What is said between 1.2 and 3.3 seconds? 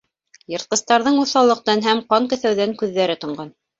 уҫаллыҡтан һәм ҡан көҫәүҙән күҙҙәре